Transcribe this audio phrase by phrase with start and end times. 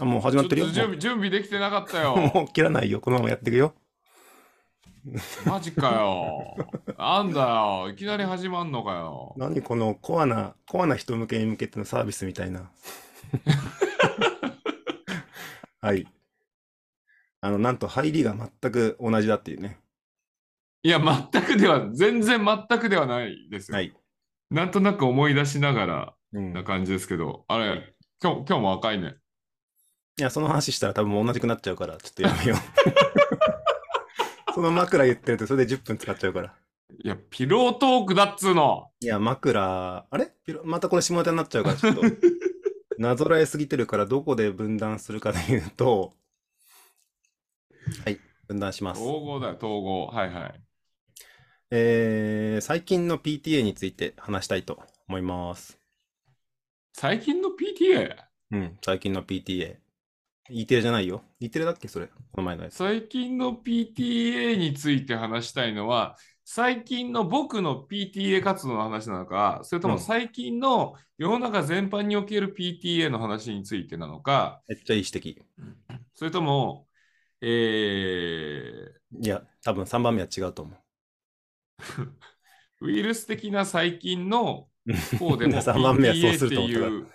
[0.00, 0.68] あ、もう始まってるよ。
[0.68, 2.16] 準備準備できてなかったよ。
[2.34, 3.00] もう切らないよ。
[3.00, 3.74] このままやっていくよ。
[5.46, 6.56] マジかよ。
[6.98, 7.90] なんだよ。
[7.90, 9.34] いきなり始まんのかよ。
[9.36, 12.70] 何このコアな、コアな人向けに向けてのサービスみたいな。
[15.80, 16.06] はい。
[17.42, 19.78] あの、なんと入りが全く同じだっていうね。
[20.82, 23.76] いや、全くでは、全然全くではないですよ。
[23.76, 23.94] はい。
[24.50, 26.52] なんとなく思い出しながらうん。
[26.52, 29.16] ない感じですけど、あれ、今日今日も赤いね。
[30.22, 32.58] や、その話したら多分同じくなっちゃうから、ちょっとやめよう。
[34.54, 36.54] その枕言ってるとそれで10分使っちゃうから。
[37.02, 38.90] いや、ピロートークだっつうの。
[39.00, 40.32] いや、枕、あれ？
[40.44, 42.02] ピロまたこれ下ネタになっちゃうから、ちょっと。
[42.98, 46.12] なぞらえすぎてるから、どこで分断するかで言うと、
[48.04, 49.02] はい、分断します。
[49.02, 50.06] 統合だよ、統合。
[50.06, 50.60] はいはい。
[51.70, 55.76] えー、最近の PTA について話したいと思います。
[56.92, 58.16] 最近の PTA?
[58.52, 59.83] うん、最近の PTA。
[60.50, 61.22] E テレじゃないよ。
[61.40, 62.06] E テレだっけそれ？
[62.06, 62.74] この前のやつ。
[62.74, 75.42] 最近の PTA について話したいのは、最近の僕の PTA 活動の話なのか、それとうんも最近の世の中全般における PTA の話についてなのか、めっちゃいい指摘。
[76.14, 76.86] それとも、
[77.40, 80.78] えいや、多分3番目は違うと思う。
[82.82, 84.68] ー、ウイルス的な最近の
[85.18, 87.08] 方でも 3番目はそう PTA ってするとう、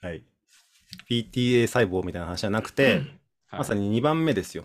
[0.00, 0.24] はい。
[1.08, 3.20] PTA 細胞みたいな話じゃなくて、はい
[3.56, 4.64] まさに2番目ですよ。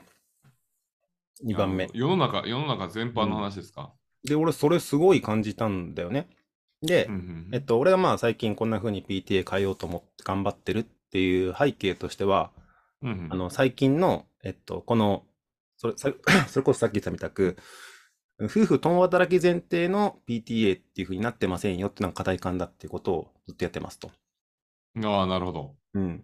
[1.46, 1.90] 2番目。
[1.94, 3.94] 世の中、世の中全般の話ですか？
[4.24, 6.28] で、俺、それすごい感じたんだよね。
[6.82, 12.52] で、うんうんうんえっと、俺がまあ最近こんな風に PTA 変えようと思って頑張ってるっていう背景としては、
[13.02, 15.24] うんうんあの、最近の、えっと、この、
[15.78, 16.12] それ、さ
[16.50, 17.58] それこそさっき言ったみたく、
[18.42, 24.12] 夫婦共働き前提の PTA っていう風になってませんよっていうのが課題感だっていうことをずっとやってますと。
[25.04, 25.76] ああ、なるほど。
[25.94, 26.24] うん。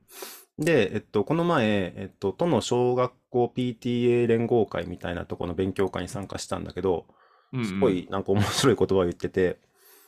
[0.57, 7.05] で、えっと、この前、えっと、都の小学校 PTA 連合会みたいなところの勉強会に参加したんだけど、
[7.51, 7.65] うんうん。
[7.65, 9.59] すごいなんか面白い言葉を言ってて、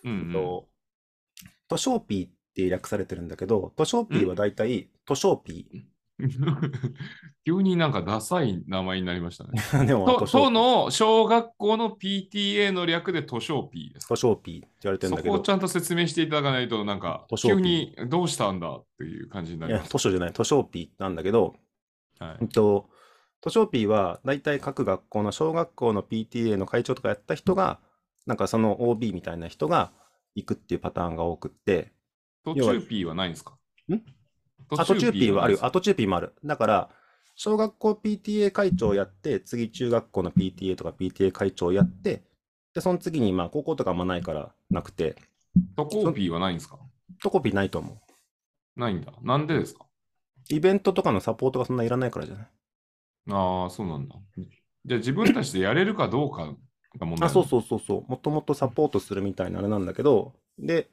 [0.03, 0.19] うんうん。
[0.27, 0.67] えっと、
[1.69, 5.67] 図書ピーって略されてるんだけど、図書ピーはだいたい図書ピ
[7.47, 9.51] 急になんかダサい名前になりましたね。
[9.55, 9.85] ー。
[9.87, 14.07] でも、と図書都の小学校の PTA の略で図書 P です。
[14.09, 19.91] 図書ピーって言われてるんだけどそこをち、ゃんと説明していただかないと、なんか P 急にどうしたんだっていう感じにないりや、ます。
[19.91, 21.55] 図書じゃない、図書ピーなんだけど、
[22.19, 22.89] はいえっと、
[23.41, 27.79] 図書ピーはだいたい各学校の小学校の PTA の会長とかやった人が、
[28.25, 29.93] なんかその OB みたいな人が
[30.35, 31.93] 行くっていうパターンが多くって、
[32.43, 33.57] 途中 P はないんですか？
[33.87, 34.01] ん？
[34.77, 35.59] あ、途中 P はあるよ。
[35.61, 36.33] あ、と途中 P もある。
[36.43, 36.89] だから、
[37.39, 42.23] 小学校 PTA 会長やって、次中学校の PTA とか PTA 会長やって、
[42.73, 45.15] で、その次に、まあ、高校とかあんまないからなくて、
[45.75, 46.79] 都校 P はないんですか？
[47.21, 48.01] トコピーないと思
[48.75, 49.13] ないんだ。
[49.21, 49.85] なんでですか？
[50.51, 50.53] う。
[50.53, 52.47] イベントとかのサポートがそんないらないからじゃない？
[53.31, 54.15] ああ、そうなんだ。
[54.85, 56.55] じゃあ自分たちでやれるかどうか
[56.99, 58.09] が問題あ、そうそうそうそう。
[58.09, 60.89] もともとサポートするみたいなあれなんだけど、で、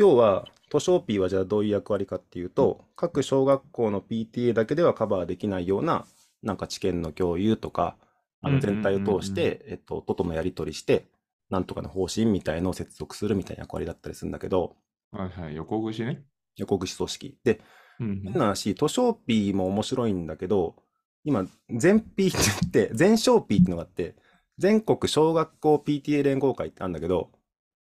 [0.00, 6.06] 要は、図書 P はじゃあどういう役割かっていうと、各小学校の PTA だけではカバーできないような、
[6.42, 7.96] なんか知見の共有とか、
[8.40, 11.04] あの全体を通して、えっと、都とのやり取りして、
[11.50, 14.76] なんとかの方針みたいのを接続するみたいな役割だったりするんだけど、
[15.12, 15.56] はいはい。
[15.56, 16.24] 横串ね。
[16.56, 17.38] 横串組織。
[17.44, 17.60] で、
[17.98, 20.76] うん変な話、図書 P も面白いんだけど、
[21.24, 24.14] 今、全 P って言って、全小 P ってのがあって、
[24.56, 27.32] 全国小学校 PTA 連合会ってあるんだけど、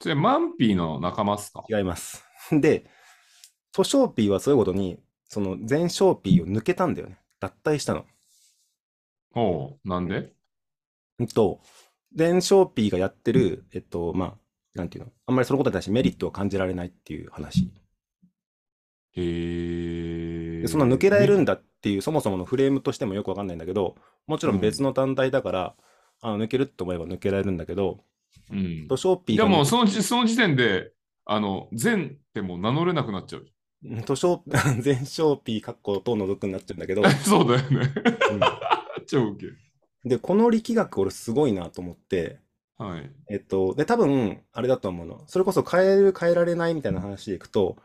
[0.02, 1.64] それマンピーの仲間っすか？
[1.70, 2.26] 違います。
[2.52, 2.90] で、
[3.72, 7.20] 図書 P はそういうことに、その全小 P を抜けたんだよね。
[7.40, 8.06] 脱退したの。
[9.36, 10.34] おう、なんで？
[11.20, 11.62] うんと、
[12.14, 14.38] 全小 P がやってる、えっと、まあ、
[14.74, 17.72] なんていうの、あんまりそのことに対してメリットを感じられないっていう話。
[19.14, 20.62] へえ。
[20.62, 23.96] でそんな抜けられるんだっていう、そもそものフレームとしてもよくわかんないんだけど、
[24.28, 25.76] もちろん別の団体だから、
[26.22, 28.04] あの抜けるって思えば抜けられるんだけど、
[28.52, 28.88] うん。
[28.90, 30.92] 図書 P でがもその時、その時点で、
[31.26, 33.46] あの、全ってもう名乗れなくなっちゃう。
[33.86, 34.44] うん図書、
[34.80, 37.94] 全小 P 括弧等の属になっちゃうんだけど、 そうだよね。
[39.08, 39.58] 超ウケる。
[40.06, 42.40] で、この力学俺すごいなと思って、
[42.78, 43.12] はい。
[43.30, 45.24] えっと、で、多分、あれだと思うの。
[45.28, 47.78] それこそ変える、変えられないみたいな話でいくと、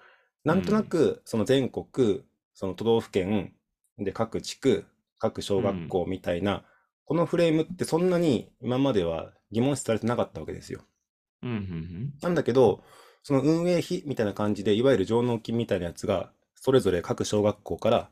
[0.45, 3.53] なんとなく、その全国、その都道府県、
[3.99, 4.87] で、各地区、
[5.19, 6.65] 各小学校みたいな、
[7.07, 10.83] このフレームってそんなに今までは疑問視されてなかったわけですよ。
[11.43, 12.83] うんうんなんだけど、
[13.23, 18.11] その運営費みたいな感じで、いわゆる上納金みたいなやつが、それぞれ各小学校から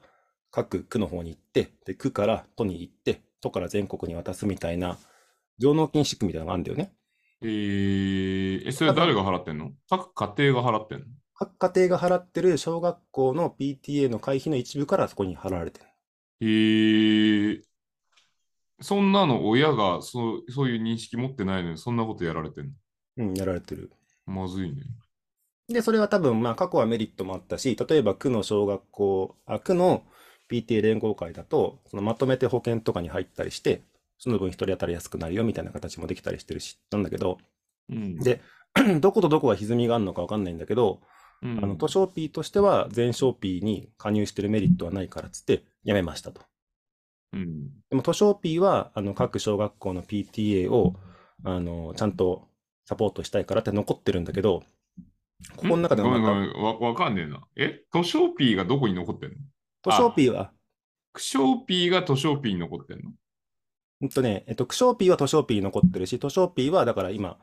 [0.50, 4.98] 各区の方に行って、で、区から都に行って、都から全国に渡すみたいな、
[5.58, 6.92] 上納金仕組みみたいなのがあるんだよね。
[7.42, 9.72] えー、え、それ誰が払ってんの？
[9.88, 11.04] 各家庭が払ってんの？
[11.34, 15.86] 各家庭が払ってる小学校の PTA の会費の一部からそこに払われてる。
[16.40, 17.62] えー、
[18.84, 22.70] そんなの親がそうそういう認識持ってないのにそんなことやられてん
[23.16, 23.90] うん、やられてる。
[24.26, 24.82] のまずいね。
[25.68, 30.04] で、それは多分、まあ、過去はメリットもあったし、例えば区の小学校、あ、区の
[30.50, 33.82] PTA 連合会だと、そのまとめて保険とかに入ったりして、
[34.18, 37.38] その分一人当たり安くなるよみたいな形もできたりしてるし、なんだけど、
[37.88, 38.16] うん。
[38.18, 38.42] で、
[39.00, 41.00] どことどこが歪みがあるのかわかんないんだけど、
[41.42, 46.42] うん、あの、図書 P としては全商 P に加入してるメリットはないからっつって、やめましたと。
[47.34, 47.68] うん。
[47.90, 50.94] でも図書 P は、あの、各小学校の PTA を、
[51.44, 52.48] あの、ちゃんと
[52.86, 54.62] サポートしたいからって残ってるんだけど、
[55.56, 57.46] ここの中でもわわかんねえな。
[57.56, 57.82] え？
[57.92, 59.36] 図書ピーがどこに残ってんの？
[59.90, 60.52] 図書 P は、
[61.12, 63.12] クショーピーが図書ピーに残ってんの？
[64.00, 67.38] うんとね、えっと、クショーピーは図書ピーに残ってるし、図書ピーはだから今、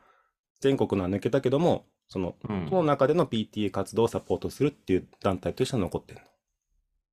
[0.60, 2.68] 全国のは抜けたけども、その、うん。
[2.70, 6.22] その中での PTA 活動をサポートするっていう団体としては残ってる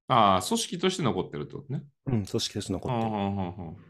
[0.09, 1.83] ああ、組織として残ってるってことね。
[2.09, 2.17] の。
[2.19, 3.89] うん、組織として残ってる。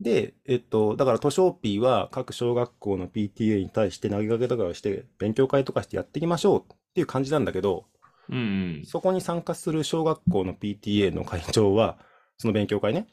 [0.00, 7.86] で、えっと、だから図書ピーは各小学校の PTA に対して投げかけとかをして、勉強会とかしてやっていきましょうっていう感じなんだけど、
[8.28, 8.40] うんう
[8.82, 8.82] ん。
[8.86, 11.98] そこに参加する小学校の PTA の会長は、
[12.38, 13.06] その勉強会ね、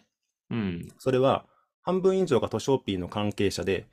[0.50, 0.88] うん。
[0.98, 1.46] それは
[1.82, 3.88] 半分以上が図書ピーの関係者で、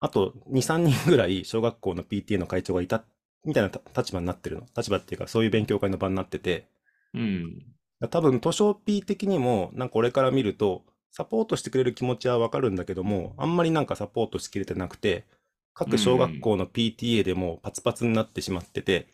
[0.00, 3.04] あと2、3人ぐらい小学校の PTA の会長がいた、
[3.44, 4.66] みたいなた立場になってるの。
[4.76, 6.68] 立場っていうか、そういう勉強会の場になってて、
[7.14, 7.62] うん。
[8.10, 15.24] 多分図書 P 的にも、なんか俺から見ると、サポートしてくれる気持ちはわかるんだけども、あんまりなんかサポートしきれてなくて、
[15.72, 19.08] 各小学校の PTA でもパツパツになってしまってて、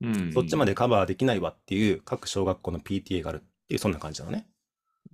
[0.00, 0.32] うん。
[0.32, 4.46] そっちまでカバーできないわっていう各小学校の PTA があるっていう、そんな感じなのね。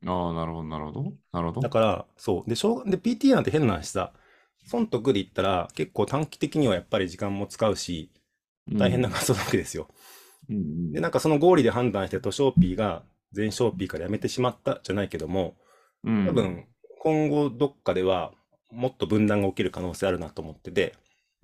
[0.06, 1.12] ああ、なるほど、なるほど。
[1.32, 1.60] なるほど。
[1.60, 2.48] だから、そう。
[2.48, 4.12] で、小で PTA なんて変な話さ、
[4.64, 8.10] 損得で言ったら結構短期的にはやっぱり時間も使うし、
[8.78, 9.88] 大変な活動なわけですよ。
[10.48, 13.02] うんうんで、なんかその合理で判断して図書 P が
[13.32, 15.56] 全小 P からやめてしまったじゃないけども、
[16.04, 16.64] うん多分
[17.00, 18.32] 今後どっかでは
[18.70, 20.94] もっと分断が起きる可能性あるなと思ってて、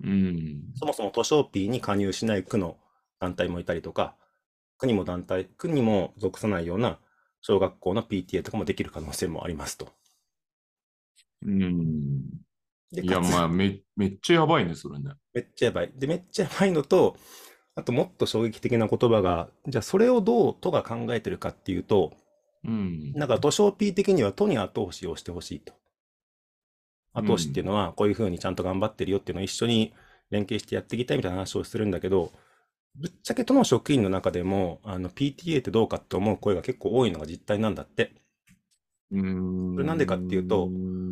[0.03, 0.63] うん。
[0.75, 2.77] そもそも図書 P に加入しない区の
[3.19, 4.15] 団体もいたりとか、
[4.77, 6.99] 区にも団体、区にも属さないような
[7.41, 9.89] 小学校の PTA とかもできる可能性もありますと。
[11.45, 12.23] うん。
[12.91, 15.11] で、いや、まあ、め、めっちゃやばいね、それね。
[15.33, 15.91] めっちゃやばい。
[15.95, 17.17] で、めっちゃやばいのと、
[17.75, 22.13] あともっと衝撃的な言葉が、じゃあそれをどう都が考えてるかっていうと、
[22.63, 23.13] うん。
[23.13, 25.73] なんか図書 P 的には都に後押しをしてほしいと。
[27.13, 29.93] 後押しっていうのは、こういうふうにちゃんと頑張ってるよっていうのを一緒に
[30.31, 32.31] 連携してやっていきたいみたいな話をするんだけど、
[32.95, 38.13] ぶっちゃけ都の職員の中でも、あの PTA ってどうかって思う声が結構多いのが実態なんだって。
[39.15, 39.75] うん。
[39.75, 41.05] これなんでかっていうとうん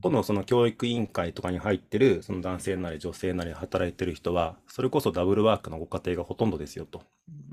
[0.00, 7.02] 都のその教育委員会とかに入ってる、その男性なり女性なり働いてる人は、それこそダブルワークのご家庭がほとんどですよと。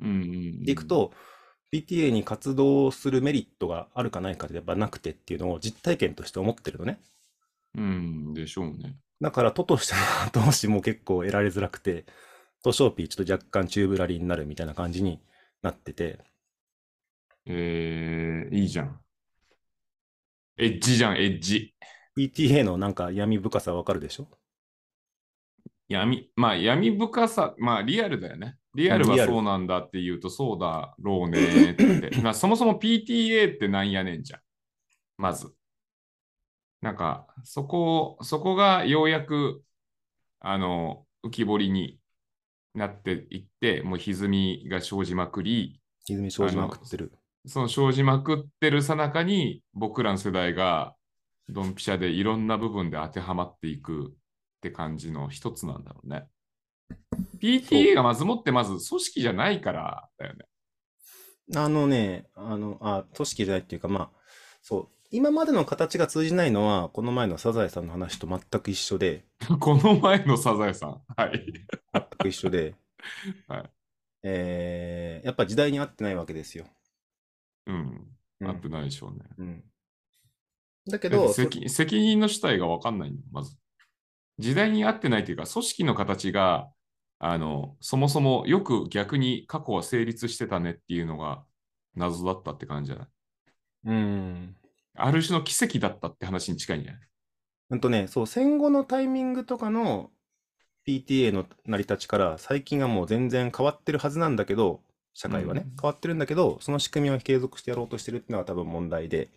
[0.02, 0.64] うん。
[0.64, 1.12] でいくと、
[1.72, 7.00] PTA に活動するメリットがあるかないかでやっぱなくてっていうのを実体験として思ってるのね。
[7.76, 8.96] うん、でしょうね。
[9.20, 12.06] だから都としての後押しも結構得られづらくて、
[12.64, 15.20] 図書ピーちょっと若干チューブラリーになるみたいな感じに
[15.64, 16.20] なってて、
[17.46, 19.03] えー、いいじゃん。
[20.58, 21.74] エッジじゃん、エッジ。
[22.18, 24.28] PTA のなんか闇深さわかるでしょ？
[25.88, 28.58] 闇、まあ闇深さ、まあリアルだよね。
[28.76, 32.12] リアルはそうなんだって言うとそうだろうねって。
[32.22, 34.40] まあそもそも PTA ってなんやねんじゃん。
[35.18, 35.54] まず。
[36.82, 39.64] なんか、そこ、そこがようやく、
[40.42, 41.98] あの、浮き彫りに
[42.76, 47.14] なっていって、もう歪みが生じまくり、泉生じまくってる。
[47.46, 50.96] その生じまくってるさなかに、僕らの世代が
[51.50, 54.14] ドンピシャでいろんな部分で当てはまっていくっ
[54.62, 56.28] て感じの一つなんだろうね。
[57.42, 60.46] PTA がまずもってまず組織じゃないからだよね。
[61.56, 64.10] あのね、あの、あ、組織じゃないっていうか、まあ、
[64.62, 69.26] そう、今までの形が通じないのは、この前のサザエさんの話と全く一緒で、
[69.60, 71.02] この前のサザエさん？
[71.16, 71.54] はい。
[71.94, 72.76] 全く一緒で、
[73.48, 73.70] はい
[74.24, 76.66] えーやっぱ時代に合ってないわけですよ。
[77.68, 77.76] うん。
[78.42, 79.20] うん合ってないでしょうね。
[79.38, 79.64] うん
[80.90, 83.56] だけど、そ責責任の主体が分かんないの、まず。
[84.38, 86.70] 時代に合ってないというか、組織の形が、
[87.20, 91.46] あの、そもそもよく逆に過去は成立してたねっていうのが
[91.96, 93.08] 謎だったって感じじゃない？
[93.86, 94.56] うん。
[94.96, 97.02] ある種の奇跡だったって話に近いんじゃない？
[97.70, 100.12] うんとね、そう、戦後のタイミングとかの
[100.86, 104.82] PTA の成り立ちから最近はもう全然変わってるはずなんだけど、
[105.14, 109.30] 社会はね、うん変わってるんだけど、その仕組みを継続してやろうとしてるっていうのが多分問題で、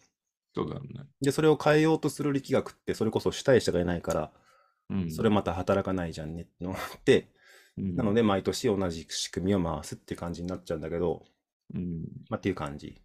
[0.55, 1.05] そうだよね。
[1.21, 4.33] で、それを変えようとする力学って、それこそ主体者がいないから、
[4.89, 7.29] うん、それまた働かないじゃんねってのがあって、
[7.77, 11.27] うんなので、毎年同じ仕組みを回すって感じになっちゃうんだけど、
[11.75, 13.03] うん、まあ、っていう感じ。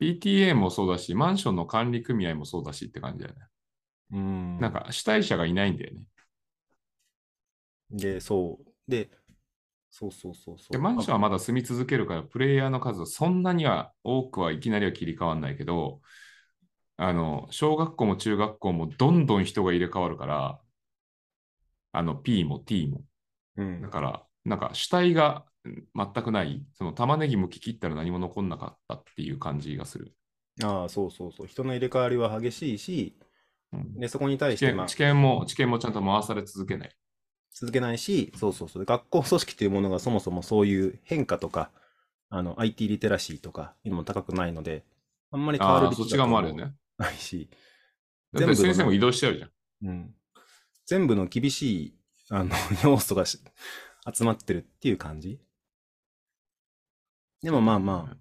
[0.00, 3.40] PTA もそうだし、マンションの管理組合もそうだしって感じだよね。
[4.10, 6.02] うんなんか主体者がいないんだよね。
[7.90, 8.90] で、そう。
[8.90, 9.10] で、
[9.90, 10.76] そうそうそうそう。
[10.76, 16.00] で、マンションはまだ住み続けるから、プレイヤーの数はそんなには多くはいきなりは切り替わらないけど、
[16.96, 20.60] あの、小学校も中学校もどんどん人が入れ替わるから、
[21.92, 23.04] あの、P も T も。
[23.56, 30.14] うんだから、なんか主体がうん全くない、その玉ねぎ剥き切ったら何も残んなかったっていう感じがする。
[30.62, 31.46] ああ、そうそうそう。
[31.46, 33.16] 人の入れ替わりは激しいし、
[33.72, 36.96] うんで、そこに対して、まあ知、見も、知見もちゃんと回され続けない。
[37.52, 38.84] 続けないし、そうそうそう。
[38.84, 41.70] 学校組織というものがそもそもそういう変化とか、
[42.30, 44.84] あの、IT リテラシーとか、いうのも高くないので、
[45.30, 46.74] あんまり変わるべきそっち側もあるよね。
[46.98, 47.50] ないし、
[48.34, 49.50] 全部の先生も移動しちゃうじゃん。
[49.82, 50.14] うん。
[50.86, 51.98] 全部の厳しい、
[52.30, 52.50] あの、
[52.84, 53.38] 要素がし
[54.14, 55.40] 集まってるっていう感じ。
[57.42, 58.16] でもまあまあ、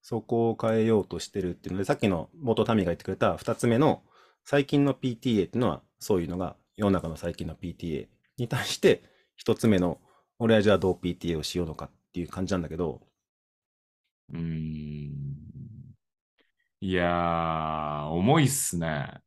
[0.00, 4.02] そこを変えようとしてるっていうので、さっきの元民が言ってくれた二つ目の
[4.44, 8.08] 最近の PTA っていうのは、そういうのが世の中の最近の PTA
[8.38, 9.02] に対して、
[9.36, 10.00] 一つ目の、
[10.38, 13.00] 俺はじゃあどう PTA をしようのかっていう感じなんだけど、
[14.32, 14.38] うー
[15.10, 15.32] ん。
[16.80, 19.20] いやー、重いっすね。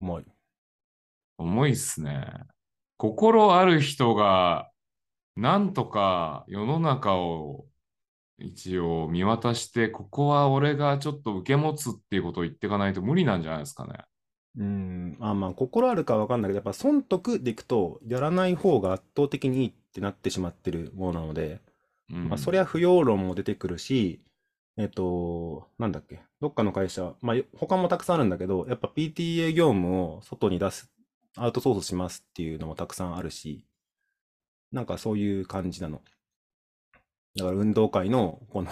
[0.00, 0.26] 重い。
[1.38, 2.26] 重いっすね。
[2.96, 4.70] 心ある人が、
[5.36, 7.66] なんとか世の中を
[8.38, 13.94] 一応見渡して、ここは俺がちょっと受け持つっていうことを言っていかないと無理なんじゃないですかね。
[14.56, 21.60] うん、まあまあ、心あるかわかんないけど、やっぱ損得でいくと、やらない方が圧倒的にいいってなってしまってるものなので、
[22.10, 24.20] うんまあ、そりゃ不要論も出てくるし、
[24.76, 30.90] えっと、なんだっけ、どっかの会社、まあ、他もたくさんあるんだけど、やっぱ PTA 業務を外に出す、
[31.36, 33.64] アウトソースしますっていうのもたくさんあるし、
[34.70, 36.02] なんかそういう感じなの。
[37.36, 38.70] だから運動会の、この、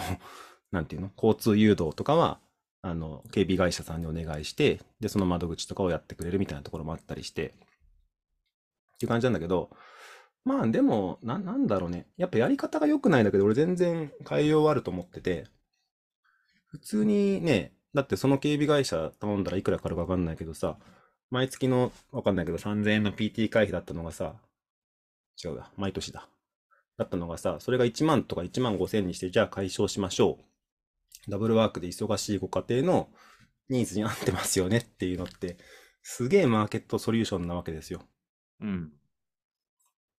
[0.71, 2.39] なんていうの、交通誘導とかは、
[2.83, 9.69] あの、警備会社さんにお願いして、で、その窓口とかをやってくれるみたいなところもあったりして、っていう感じなんだけど、
[10.45, 12.07] まあでも、な、なんだろうね。
[12.17, 15.45] やっぱやり方が良くないんだけど、俺全然変えようあると思ってて、
[16.67, 20.77] 普通にね、だってその警備会社頼んだらいくらかかるかわかんないけどさ、
[21.29, 24.35] 毎月の、わかんないけど3000円の PT 会費だったのがさ、
[25.43, 26.29] 違うだ、毎年だ。
[26.97, 30.50] だったのがさ、それが1万とか1万5千にして、じゃあ解消しましょう。
[31.27, 33.09] ダブルワークで忙しいご家庭の
[33.69, 35.57] ニーズに合ってますよねっていうのって、
[36.03, 38.01] すげえマーケットソリューションなわけですよ。
[38.59, 38.91] うん。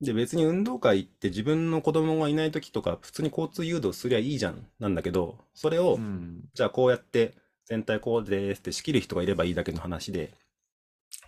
[0.00, 6.40] で、別に運動会って自分の子供がいない時とか、普通に交通誘導すりゃいいじゃん、なんだけど、それを、うん。
[6.54, 10.34] じゃあこうやって全体こうですって仕切る人がいればいいだけの話で、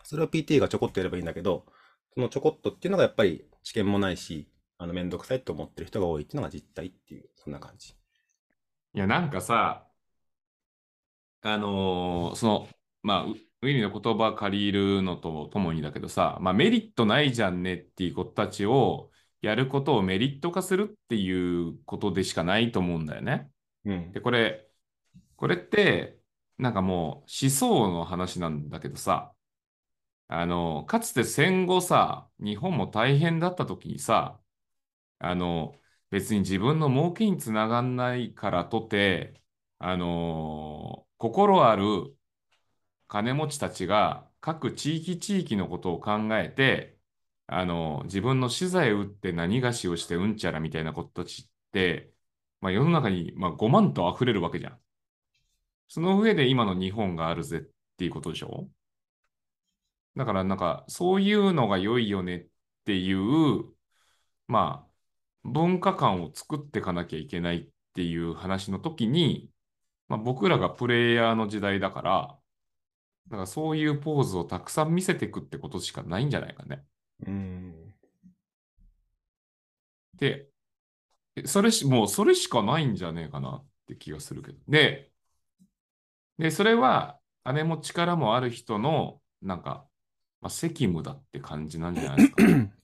[0.03, 1.67] それを PTA がちょこっとやればいいんだけど、
[2.15, 7.95] そのちょこっとっていうのがやっぱり知見もないし、あの、めんどくさいと思ってる人が多いっていうのが実態っていう、そんな感じ。
[8.95, 9.87] いや、なんかさ、
[11.43, 12.69] あのーその、
[13.03, 13.31] まあ、ウ
[13.63, 19.11] ウィリーの言葉借りるのとともにだけどさ、まあ、メリットないじゃんねっていう子たちを
[19.41, 23.51] やることをメリット化するっていうことでしかないと思うんだよね。
[23.87, 24.21] うんで、。
[24.21, 24.69] これ、
[25.37, 26.19] これって、
[26.59, 29.35] なんかもう思想の話なんだけどさ、
[30.29, 34.41] あの、かつて戦後さ、日本も大変だった時にさ、
[35.19, 35.77] あの、
[36.15, 39.43] 別に自分の儲けにつながんないからとて、
[39.79, 42.17] あの、心ある
[43.09, 46.99] 金持ちたちが各地域地域のことを考えて、
[47.47, 52.15] あの、自分の資材を売って何菓子をしてうんちゃらみたいな子たちって、
[52.61, 54.81] まあ、世の中に、まあ、5万と溢れるわけじゃん。
[55.89, 57.63] その上で今の日本があるぜっ
[57.97, 58.69] ていうことでしょ？
[60.17, 62.47] だからなんかそういうのが良いよねっ
[62.85, 63.65] ていう、
[64.49, 64.94] まあ、
[65.45, 69.51] 文化観を作っていかなきゃいけないっていう話の時に、
[70.09, 72.39] まあ、僕らがプレイヤーの時代だから、
[73.29, 76.85] だからそういうポーズをたくさん見せていくってことしかないんじゃないかね。
[77.27, 77.95] うん。
[80.17, 80.49] で、
[81.37, 84.59] えそれし、もうそれしかないんじゃねえかなって気がするけど。
[84.69, 85.11] で、
[86.39, 87.19] で、それは
[87.53, 89.87] 姉も力もある人の、なんか、
[90.41, 92.37] まあ、責務だって感じなんじゃないですか。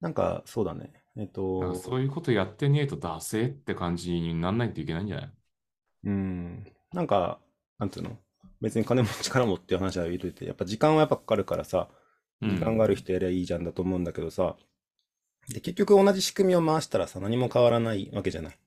[0.00, 0.92] なんか、そうだね。
[1.16, 5.32] えっとか、そういうことやってねえとダセーって感じになんないといけないんじゃない？
[6.04, 6.72] うん。
[6.92, 7.40] なんか、
[7.78, 8.16] なんていうの？
[8.60, 11.88] 別に金持ちからもっていう話は言うといて、やっぱ時間はやっぱかかるからさ、
[12.40, 14.56] うん時間がある人やりゃいいじゃんだと思うんだけどさ、
[15.48, 18.58] で、結局同じ仕組みを回したらさ、何も変わらないわけじゃない。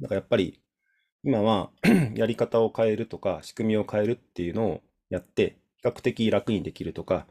[0.00, 0.60] だからやっぱり、
[1.24, 1.70] 今は
[2.14, 7.26] やり方を変えるとか、仕組みを変えるっていうのをやって、比較的楽にできるとか、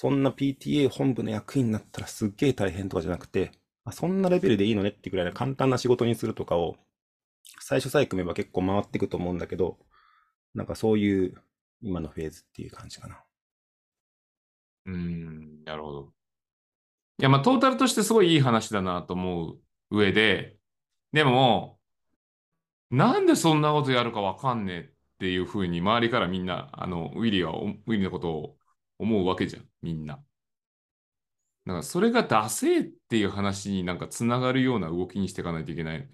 [0.00, 3.52] そんな PTA 本部の役員になったらすっげえ大変とかじゃなくて、
[3.84, 6.78] あそんなレベルでいいのねってぐらいの簡単な仕事にするとかを、
[7.60, 9.76] 最初さえ組めば結構回っていくと思うんだけど、
[10.54, 11.34] なんかそういう
[11.82, 13.22] 今のフェーズっていう感じかな。
[14.86, 16.14] うん、なるほど。
[17.18, 20.56] いや、まあ、トータルとしてすごいいい話だなと思う上で、
[21.12, 21.78] でも、
[22.88, 28.59] なんでそんなことやるかわかんねえっていうふうに周りからみんな、あの、ウィリーはウィリーのことを
[29.00, 30.14] 思うわけじゃん、みんな。
[31.66, 36.08] だからそれがダセえっていう話になんかつながるような動きにしていかないといけないよね。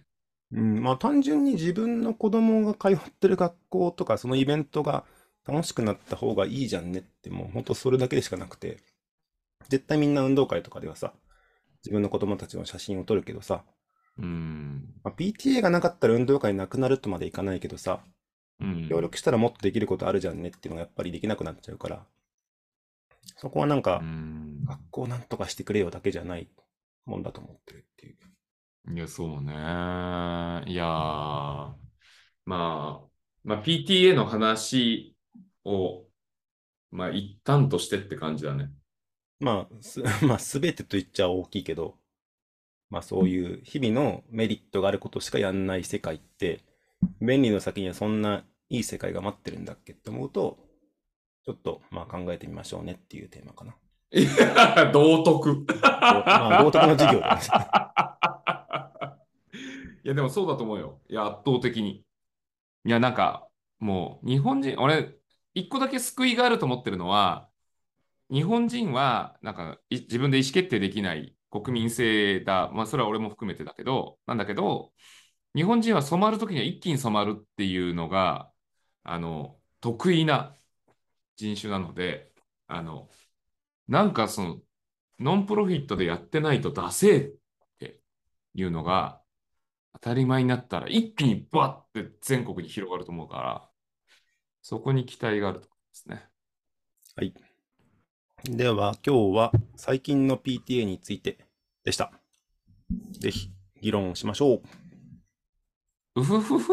[0.52, 5.04] うん、まあ単純に自分の子供が通ってる学校とかそのイベントが
[5.46, 8.78] 楽しくなった方がいいじゃんねってもう本当それだけでしかなくて
[9.68, 11.12] 絶対みんな運動会とかではさ
[11.84, 13.64] 自分の子供たちの写真を撮るけどさ、
[14.18, 14.94] うん。
[15.04, 18.00] まあ、PTA がなかったら運動会なくなるとまでいかないけどさ
[18.60, 18.88] うん。
[18.88, 22.06] 協力したらもっとできることあるじゃんねっていうのがやっぱりできなくなっちゃうから
[23.46, 24.64] そこはなんかうん。
[24.64, 26.48] 学校なんとかしてくれよだけじゃない
[27.04, 28.12] もんだと思ってるってい
[28.90, 28.96] う。
[28.96, 29.52] いや、そうね。
[29.52, 31.76] いやー、ま
[32.44, 33.00] あ、
[33.44, 35.14] まあ、PTA の話
[35.64, 36.06] を、
[36.90, 38.72] まあ、一旦としてって感じだね。
[39.38, 42.00] まあ、す、 まあ、すべてと言っちゃ大きいけど、
[42.90, 46.64] まあそういう日々のメリットがあることしかやんない世界って、
[47.20, 50.65] 便利の先にはそんないい世界が待ってるんだっけって思うと、
[51.46, 53.76] ちょっとまあ考えてみましょうねっていうテーマかな。
[54.10, 55.64] いや、道徳。
[55.80, 57.42] まあ道徳の授業だね。
[60.04, 61.00] いや、でもそうだと思うよ。
[61.08, 62.04] いや、圧倒的に。
[62.84, 65.14] いや、なんか、もう、日本人、俺、
[65.54, 67.50] 一個だけ救いがあると思ってるのは、
[68.30, 72.70] 日本人は、なんか、い自分で意思決定できない国民性だ。
[72.72, 74.92] まあ、それは俺も含めてだけど、なんだけど、
[75.54, 78.52] 日本人は染まるときには一気に染まるっていうのが、
[79.04, 80.56] あの、得意な
[81.36, 82.32] 人種なので、
[82.66, 83.08] あの、
[83.88, 84.60] なんかその、
[85.18, 87.30] ノンプロフィットでやってないとダセえっ
[87.78, 88.00] て
[88.54, 89.22] いうのが
[89.94, 93.70] 当たり前になったら一気にバッて全国に広がると思うから、
[94.60, 96.28] そこに期待があると思いますね。
[97.16, 97.32] はい。
[98.44, 101.38] では今日は最近の PTA について
[101.84, 102.12] でした。
[103.18, 106.20] ぜひ議論しましょう。
[106.20, 106.72] うふふふ